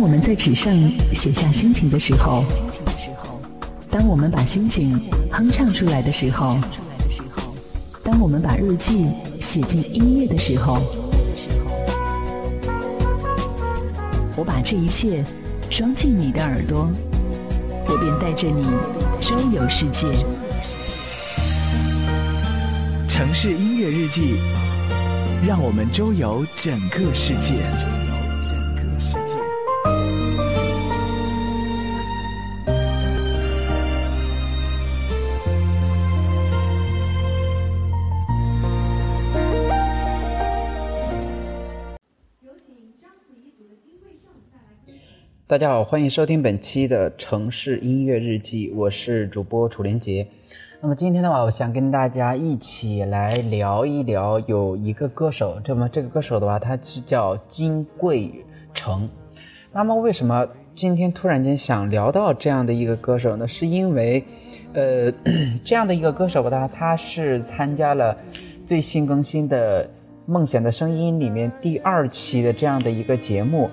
[0.00, 0.72] 我们在纸上
[1.12, 2.42] 写下心情的时候，
[3.90, 4.98] 当我们把心情
[5.30, 6.56] 哼唱出来的时候，
[8.02, 9.06] 当我们把日记
[9.38, 10.80] 写进音乐的时候，
[14.36, 15.22] 我把这一切
[15.68, 16.90] 装进你的耳朵，
[17.86, 18.64] 我便带着你
[19.20, 20.08] 周游世界。
[23.06, 24.38] 城市音乐日记，
[25.46, 27.99] 让我们周游整个世界。
[45.50, 50.24] 大家好，欢迎收听本期的城市音乐日记，我是主播楚连杰。
[50.80, 58.30] 那么今天的话，我想跟大家一起来聊一聊，有一个歌手，这么这个歌手的话，他是叫金贵
[58.72, 59.10] 成。
[59.72, 63.48] 那么为什么今天突然间想聊到这样的一个歌手呢？
[63.48, 64.22] 是因为，
[64.72, 65.12] 呃，
[65.64, 68.16] 这样的一个歌手吧，他是参加了
[68.64, 69.84] 最新更新的
[70.26, 73.68] 《梦想的声音》里面第二期的这样的一个节目。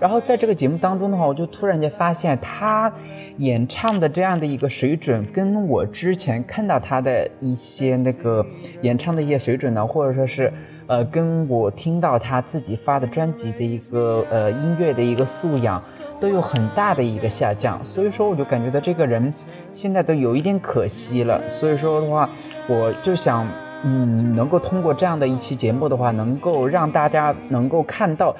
[0.00, 2.90] 然后在这个节目当中的话，我就突然间发现他
[3.36, 8.44] 演唱的这样的一个水准，跟我之前看到他的一些那个
[8.80, 10.50] 演唱的一些水准呢，或者说是
[10.86, 15.82] 呃，跟我听到他自己发的专辑的一个呃音乐的一个素养，
[16.18, 17.78] 都有很大的一个下降。
[17.84, 19.32] 所以说，我就感觉到这个人
[19.74, 21.40] 现在都有一点可惜了。
[21.50, 22.28] 所以说的话，
[22.68, 23.46] 我就想，
[23.84, 28.34] 嗯，能够通过这样的一期节目的话，能够让大家能够看到。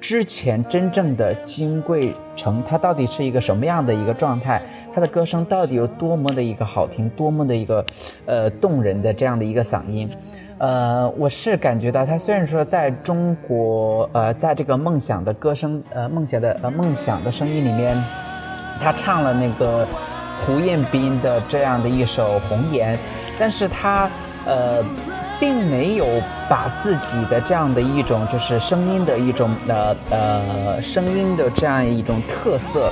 [0.00, 4.62] 之前真正的金贵成，他到底是一个什么样的一个状态？
[4.94, 7.84] 他的歌声到底有多么的一个好听，多么的一个
[8.24, 10.08] 呃动人的这样的一个嗓音？
[10.58, 17.96] 呃，我是感觉到他虽然说在中国呃，在这个梦想的歌声呃梦想的呃梦想的声音里面，
[18.80, 19.86] 他唱了那个
[20.46, 22.96] 胡彦斌的这样的一首《红颜》，
[23.38, 24.08] 但是他
[24.46, 24.84] 呃。
[25.38, 26.06] 并没有
[26.48, 32.90] 把自己的这样的一种就是声音的一种呃呃声音的这样一种特色，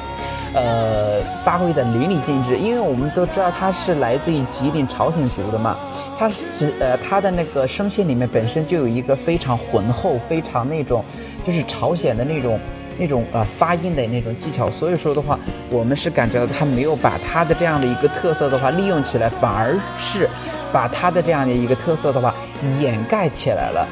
[0.55, 2.57] 呃发挥的淋漓尽致。
[2.57, 5.77] 因为我们都知道他是来自于吉林朝鲜族的嘛，
[6.19, 11.05] 他是呃他的那个声线里面本身就有一个非常浑厚、非常那种
[11.47, 12.61] 就是朝鲜的那种
[12.99, 14.71] 那种呃发音的那种技巧。
[14.71, 15.39] 所以说的话，
[15.71, 20.29] 我们是感觉到他没有把他的这样的一个特色的话利用起来，反而是。
[20.75, 22.35] 把他的这样的一个特色的话
[22.81, 23.87] 掩盖起来了，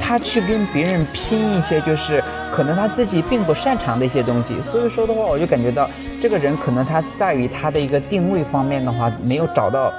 [0.00, 2.20] 他去跟别人拼一些就是
[2.52, 5.88] 可能他自己并不擅长的一些东西，所以说的话，我就感觉到
[6.20, 9.92] 这个人可能他在于他的一个定位方面的话没有找到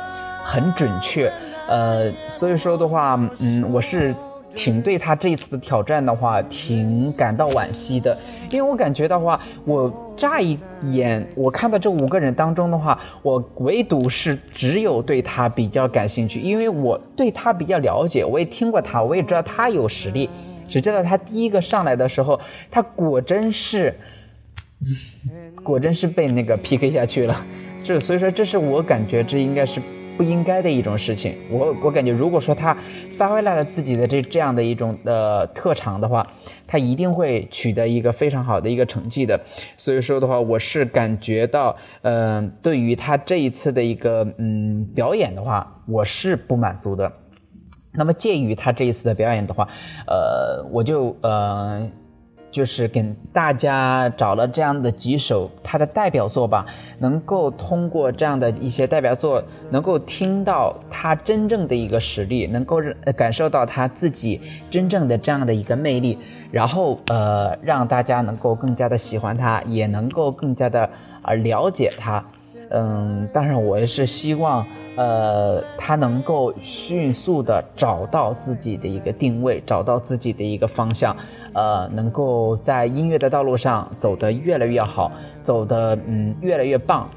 [0.43, 1.31] 很准确，
[1.69, 4.13] 呃，所以说的话，嗯，我是。
[4.57, 8.17] 挺对他这一次的挑战的话，挺感到惋惜的，
[8.49, 20.29] 因为我感觉的话，我乍一眼我看到这五个人当中的话，我唯独是只有对他比较感兴趣，因为我对他比较了解，我也听过他，我也知道他有实力，
[20.67, 22.39] 只知道他第一个上来的时候，
[22.71, 23.93] 他果真是，
[25.63, 27.45] 果真是被那个 PK 下去了，
[27.83, 29.81] 这所以说这是我感觉这应该是。
[30.17, 32.73] 不应该的一种事情，我我感觉，如果说他
[33.17, 36.25] 发挥了自己的这这样的一种呃特长的话，
[36.67, 39.39] 他一定会取得一个非常好的一个成绩的。
[39.77, 47.11] 所以说的话，我是感觉到，嗯，对于他这一次的一个嗯表演的话，我是不满足的。
[47.93, 49.67] 那么鉴于他这一次的表演的话，
[50.07, 51.89] 呃，我就呃。
[52.55, 56.65] 就是给大家找了这样的几首他的代表作吧，
[56.99, 62.77] 能够通过这样的一些代表作，能够听到他真正的一个实力，能够
[63.17, 64.39] 感受到他自己
[64.69, 66.17] 真正的这样的一个魅力，
[66.49, 70.89] 然后呃，让大家能够更加的喜欢他，也能够更加的
[71.23, 72.23] 呃了解他。
[72.69, 74.65] 嗯，当然我也是希望，
[74.95, 81.15] 呃，他能够迅速的找到自己的一个定位，找到自己的一个方向，
[81.53, 85.11] 呃，能够在音乐的道路上走得越来越好，
[85.43, 87.09] 走得嗯越来越棒。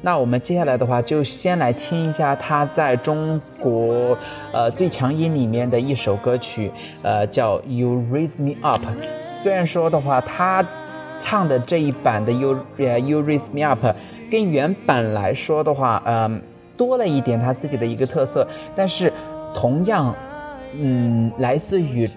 [0.00, 4.16] 那我们接下来的话，就先来听一下他在中国
[4.52, 6.70] 呃最强音里面的一首歌曲，
[7.02, 8.82] 呃，叫 You Raise Me Up。
[9.20, 10.64] 虽然说的话，他
[11.18, 13.84] 唱的这一版的 You 呃 You Raise Me Up。
[14.30, 16.40] 跟原版来说的话，嗯，
[16.76, 18.46] 多了一点他自己的一个特色，
[18.76, 19.12] 但是
[19.54, 20.14] 同样，
[20.78, 22.08] 嗯，来自于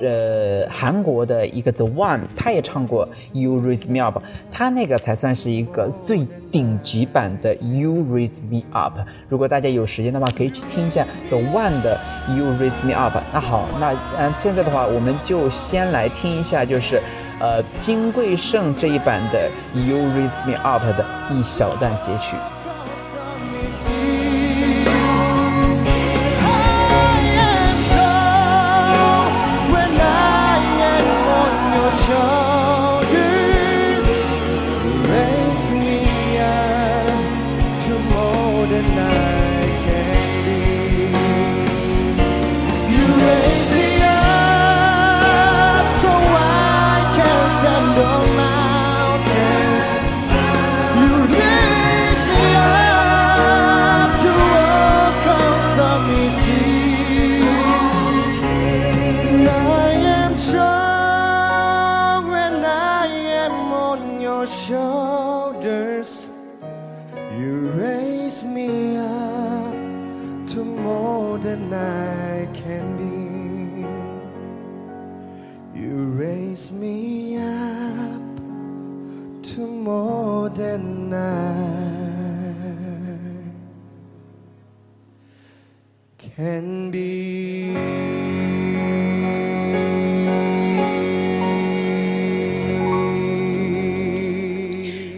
[0.00, 4.20] 呃，韩国的一个 The One，他也唱过 You Raise Me Up，
[4.50, 8.98] 他那个才算是一个最顶级版的 You Raise Me Up。
[9.28, 11.96] 如果大家有时间的话，可以去听一下 The One 的
[12.36, 13.16] You Raise Me Up。
[13.32, 17.00] 那好，那嗯，现在的话，我们就先来听一下，就是
[17.40, 22.36] 呃金贵晟这一版的 You Raise Me Up 的一小段截取。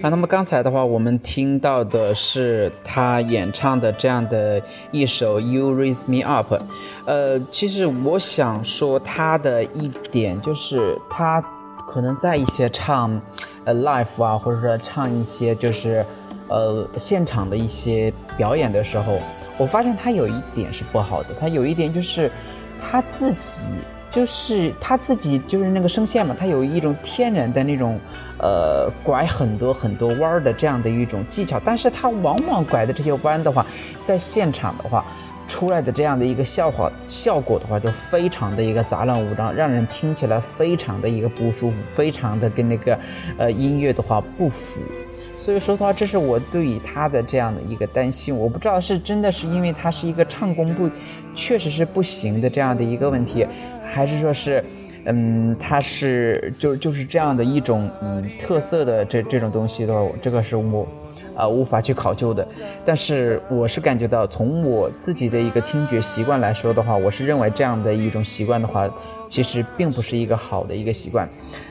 [0.02, 4.60] 啊，那么刚才的话，我们听到的是他演唱的这样的
[4.90, 6.52] 一首《You Raise Me Up》。
[7.06, 11.42] 呃，其实我想说他的一点就是，他
[11.88, 13.20] 可能在一些唱
[13.64, 16.04] 呃 live 啊，或者说唱一些就是
[16.48, 19.18] 呃现场的一些表演的时候，
[19.56, 22.30] 我发现他有一点是不好的，他有一点就是
[22.78, 23.60] 他自己。
[24.10, 27.98] 就是他自己就是那个声线嘛，他有一种天然的那种，
[28.38, 33.66] 呃，拐很多很多弯的这样的一种技巧，但是他往往拐的这些弯的话，
[34.00, 35.04] 在现场的话，
[35.46, 42.98] 出来的这样的一个效果效果的话，就非常的一个杂乱无章，让人听起来非常的一个不舒服，非常的跟那个，
[43.36, 44.80] 呃，音乐的话不符。
[45.36, 48.34] 所以说的话，这是我对于他的这样的一个担心。
[48.34, 50.88] 我不知道是真的是因为他是一个唱功不，
[51.34, 53.46] 确实是不行的这样的一个问题。
[53.96, 54.62] 还是说是，
[55.06, 60.86] 嗯，它是就就是这样的一种嗯特色的这这种东西的话，这个是我
[61.34, 62.46] 啊无法去考究的。
[62.84, 68.86] 但是我是感觉到，从我自己的一个听觉习惯来说的话，我是认为这样的一种习惯的话，
[69.30, 71.26] 其实并不是一个好的一个习惯。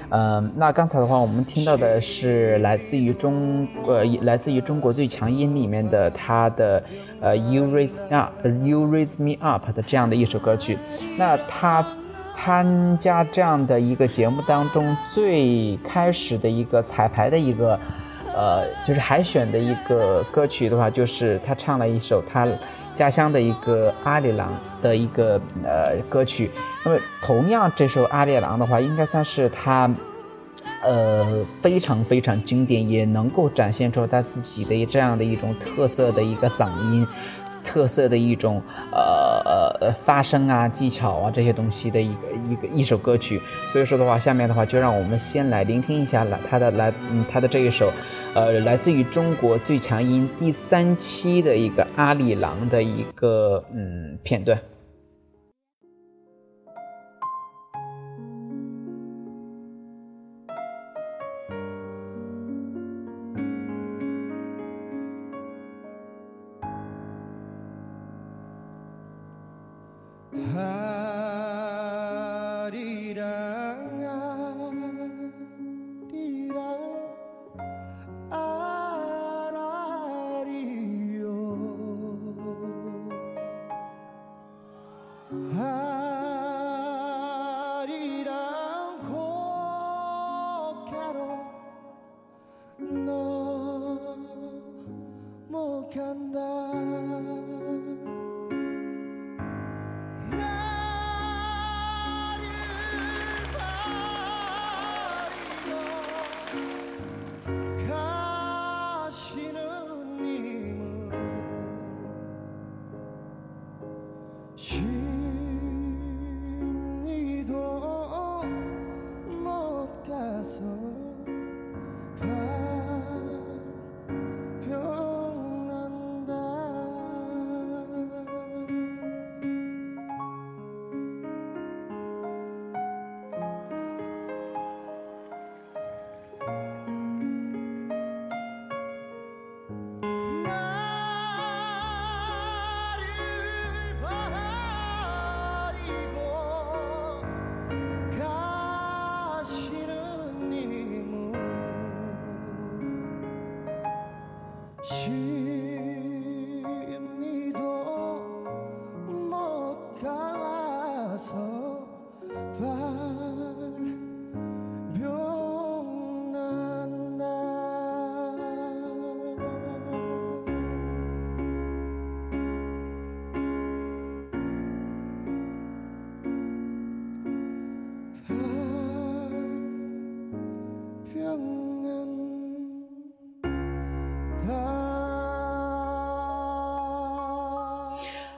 [0.10, 6.84] 嗯，那刚才的话，我们听到的是来自于中呃来自于中国最强音里面的他的
[7.22, 10.80] 呃 You Raise Up，You Raise Me Up 的这样的一首歌曲。
[11.20, 11.86] 那他。
[12.36, 17.80] 参加这样的一个节目当中，最开始的一个彩排的一个，
[18.36, 22.46] 呃，就是海选的一个歌曲的话，就是他唱了一首他
[22.94, 24.52] 家乡的一个阿里郎
[24.82, 26.52] 的一个呃歌曲。
[26.84, 29.90] 那么，同样这首阿里郎的话，应该算是他，
[30.84, 37.08] 呃，非常非常经典，也能够展现出他自己的这样的一种特色的一个嗓音。
[37.66, 39.42] 特色的一种呃
[39.82, 47.92] 呃发声啊技巧啊这些东西的一个一个一首歌曲，所以说的话，下面的话就让我们先来聆听一下来他的来嗯他的这一首，
[48.36, 54.58] 呃来自于中国最强音第三期的一个阿里郎的一个嗯片段。
[114.58, 114.95] 许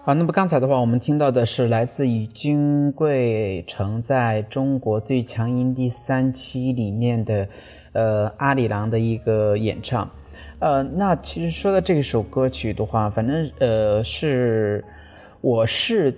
[0.07, 7.45] 好，那么刚才的话，我们听到的是来自于金贵成在中国最强音第三期里面的，
[7.91, 10.09] 呃，阿里郎的一个演唱。
[10.59, 14.81] 呃，那其实说到这首歌曲的话，反正呃是，
[15.41, 16.15] 我是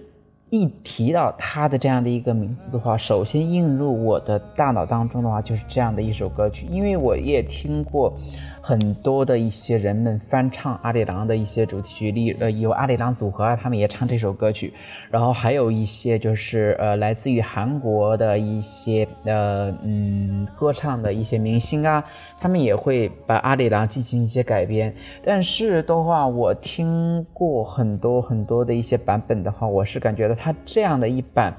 [0.49, 8.13] 一提到他的这样的一个名字的话，首先映入我的大脑当中的话，就是这样的一首歌曲，因为我也听过。
[8.61, 14.71] 很多的一些人们翻唱阿里郎的一些主题曲，例呃有阿里郎组合啊，他们也唱这首歌曲，
[15.09, 22.03] 然后还有一些就是呃来自于韩国的一些呃嗯歌唱的一些明星啊，
[22.39, 24.93] 他们也会把阿里郎进行一些改编。
[25.25, 31.53] 但是的话，我听过很多很多的一些版本的话，我是感觉到他这样的一版。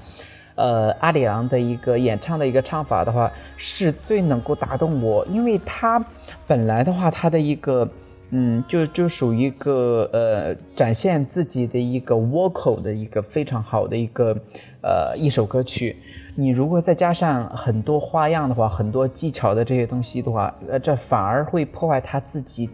[0.55, 6.03] 呃，阿里郎的一个演唱的一个唱法的话，是最能够打动我，因为他
[6.45, 7.89] 本来的话，他的一个，
[8.31, 14.37] 嗯，就就属于一个呃，展现自己的一个 vocal 的一个非常好的一个
[14.83, 15.95] 呃一首歌曲。
[16.35, 22.69] 你如果再加上很多花样的话，很多技巧的这些东西的话，呃，这反而会破坏他自己。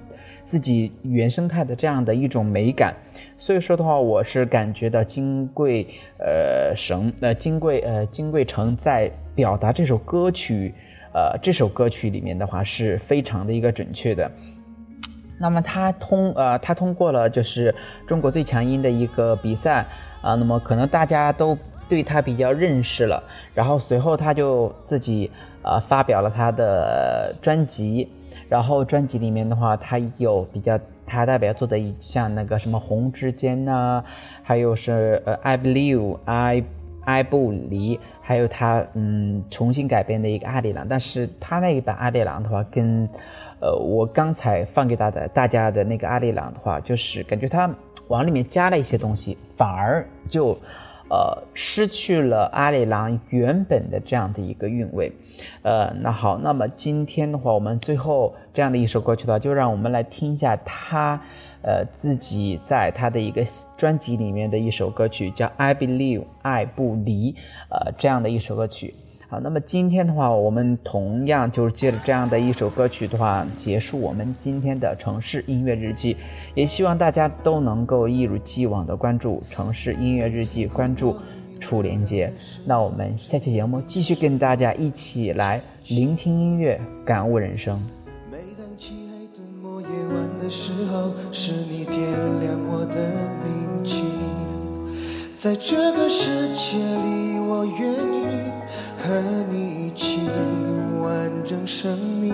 [0.47, 2.95] 自己原生态的这样的一种美感，
[3.37, 5.85] 所以说的话，我是感觉到金贵
[6.19, 10.73] 呃神呃金贵呃金贵成在表达这首歌曲
[11.13, 14.31] 呃这首歌曲里面的话是非常的一个准确的。
[15.37, 17.75] 那么他通呃他通过了就是
[18.07, 19.85] 中国最强音的一个比赛
[20.21, 21.57] 啊，那么可能大家都
[21.89, 23.21] 对他比较认识了，
[23.53, 25.29] 然后随后他就自己
[25.61, 28.07] 啊发表了他的专辑。
[28.49, 34.03] 然后专辑里面的话，他有比较他代表作的一像那个什么《红之间》呐，
[34.41, 36.63] 还有是呃《I Believe》I
[37.03, 43.07] I 不离，还有他嗯重新改编的一个《阿里郎》，但是他那一版《阿里郎》的话，跟
[43.59, 47.69] 呃我刚才放给大的大家的那个《阿里郎》的话，就是感觉他
[48.07, 50.57] 往里面加了一些东西，反而就。
[51.09, 55.11] 呃，失去了阿里郎原本的这样的一个韵味，
[55.61, 61.21] 呃，那好，那么今天的话，我们最后这样的一首歌曲的话，就让我们来听一下他，
[61.61, 63.43] 呃，自己在他的一个
[63.77, 67.35] 专辑里面的一首歌曲，叫《I Believe》，爱不离，
[67.69, 68.93] 呃，这样的一首歌曲。
[69.29, 76.15] 好，那么今天的话，我们同样就是借着这样的一首歌曲的话，结束我们今天的城市音乐日记。
[76.55, 81.13] 也希望大家都能够一如既往的关注城市音乐日记，关注
[81.59, 82.31] 楚连杰。
[82.63, 87.77] 那我们下期节目继续跟大家一起来聆听音乐，感悟人生。
[88.31, 91.99] 每当漆黑吞没夜晚的时候，是你点
[92.39, 92.95] 亮我的
[93.43, 94.05] 宁静。
[95.37, 98.46] 在这个世界里，我愿意。
[98.97, 100.19] 和你一起
[101.01, 102.33] 完整生命，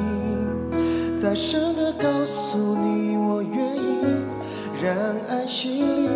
[1.21, 4.03] 大声地告诉你，我愿意
[4.81, 4.93] 让
[5.29, 6.07] 爱洗礼，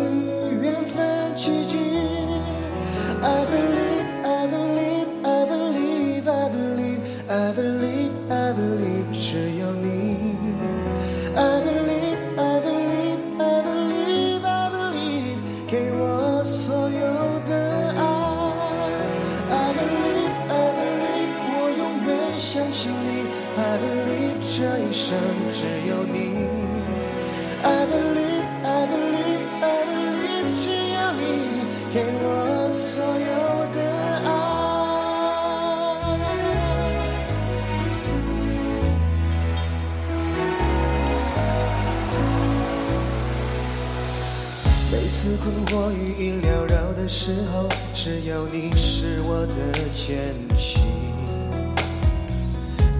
[0.60, 1.76] 缘分奇迹。
[3.20, 9.57] I believe, I believe, I believe, I believe, I believe, I believe，只
[25.98, 26.46] 有你
[27.60, 31.22] ，I believe，I believe，I believe 只有你
[31.92, 33.78] 给我所有的
[34.24, 34.30] 爱。
[44.92, 49.52] 每次困惑语音缭绕的时候，只有你是我的
[49.92, 51.07] 坚信。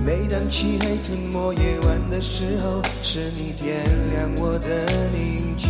[0.08, 5.68] 每当漆黑吞没夜晚的时候，是你点亮我的宁静。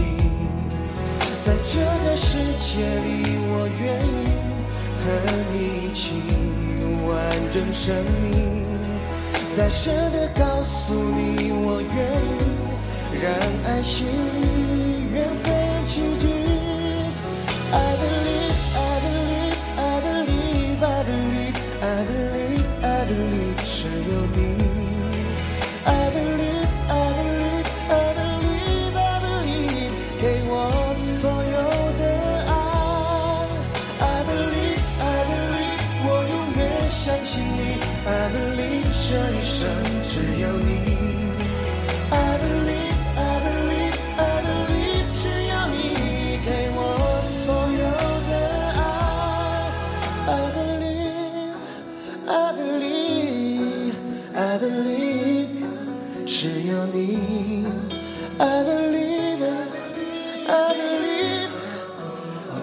[1.41, 4.31] 在这个世界里，我愿意
[5.03, 5.07] 和
[5.51, 6.23] 你一起
[7.09, 7.11] 完
[7.51, 7.93] 整生
[8.31, 8.65] 命。
[9.57, 12.39] 大声地告诉你，我愿意
[13.21, 14.88] 让爱洗礼，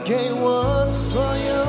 [0.06, 1.65] 给我所有